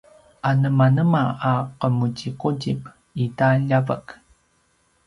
[0.49, 1.21] anemanema
[1.51, 2.81] a qemuziquzip
[3.23, 4.05] i ta ljavek?